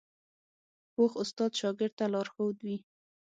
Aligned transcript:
پوخ 0.93 1.11
استاد 1.21 1.51
شاګرد 1.59 1.93
ته 1.99 2.05
لارښود 2.13 2.57
وي 2.65 2.77